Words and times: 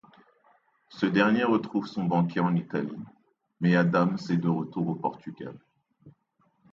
Ce 0.89 1.05
dernier 1.05 1.43
retrouve 1.43 1.85
son 1.85 2.05
baquet 2.05 2.39
en 2.39 2.55
Italie, 2.55 3.03
mais 3.59 3.75
Adams 3.75 4.17
est 4.31 4.37
de 4.37 4.47
retour 4.49 4.87
au 4.87 4.95
Portugal. 4.95 5.53